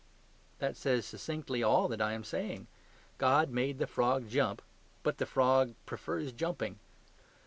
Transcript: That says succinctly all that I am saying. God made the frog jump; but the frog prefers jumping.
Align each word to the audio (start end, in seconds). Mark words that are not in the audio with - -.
That 0.57 0.75
says 0.75 1.05
succinctly 1.05 1.61
all 1.61 1.87
that 1.87 2.01
I 2.01 2.13
am 2.13 2.23
saying. 2.23 2.65
God 3.19 3.51
made 3.51 3.77
the 3.77 3.85
frog 3.85 4.27
jump; 4.27 4.63
but 5.03 5.19
the 5.19 5.27
frog 5.27 5.75
prefers 5.85 6.31
jumping. 6.31 6.79